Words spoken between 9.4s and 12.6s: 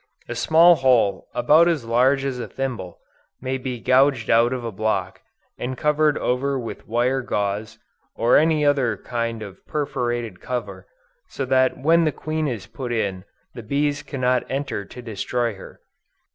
of perforated cover, so that when the queen